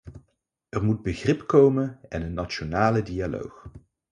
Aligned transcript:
Er 0.69 0.83
moet 0.83 1.01
begrip 1.03 1.45
komen 1.47 1.99
en 2.09 2.21
een 2.21 2.33
nationale 2.33 3.01
dialoog. 3.01 3.69